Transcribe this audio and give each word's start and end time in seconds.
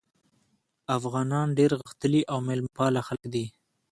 افغانان 0.97 1.47
ډېر 1.57 1.71
غښتلي 1.81 2.21
او 2.31 2.37
میلمه 2.47 2.71
پاله 2.77 3.01
خلک 3.07 3.23
دي. 3.33 3.45